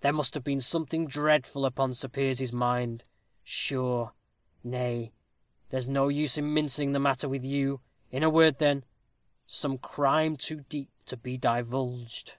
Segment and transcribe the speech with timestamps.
[0.00, 3.04] There must have been something dreadful upon Sir Piers's mind;
[3.44, 4.14] sure
[4.64, 5.12] nay,
[5.68, 8.84] there's no use in mincing the matter with you in a word, then,
[9.46, 12.34] some crime too deep to be divulged."